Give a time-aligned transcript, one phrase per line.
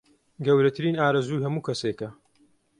[0.45, 2.09] گەورەترین ئارەزووی هەموو کەسێکە